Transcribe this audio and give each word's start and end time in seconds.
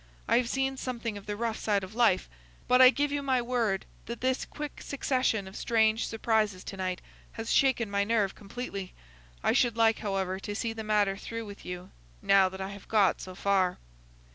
I 0.27 0.37
have 0.37 0.49
seen 0.49 0.77
something 0.77 1.15
of 1.15 1.27
the 1.27 1.35
rough 1.37 1.59
side 1.59 1.83
of 1.83 1.93
life, 1.93 2.27
but 2.67 2.81
I 2.81 2.89
give 2.89 3.11
you 3.11 3.21
my 3.21 3.39
word 3.39 3.85
that 4.07 4.19
this 4.19 4.45
quick 4.45 4.81
succession 4.81 5.47
of 5.47 5.55
strange 5.55 6.07
surprises 6.07 6.63
to 6.63 6.75
night 6.77 7.01
has 7.33 7.51
shaken 7.53 7.87
my 7.91 8.03
nerve 8.03 8.33
completely. 8.33 8.93
I 9.43 9.53
should 9.53 9.77
like, 9.77 9.99
however, 9.99 10.39
to 10.39 10.55
see 10.55 10.73
the 10.73 10.83
matter 10.83 11.17
through 11.17 11.45
with 11.45 11.63
you, 11.65 11.91
now 12.19 12.49
that 12.49 12.61
I 12.61 12.69
have 12.69 12.87
got 12.87 13.21
so 13.21 13.35
far." 13.35 13.77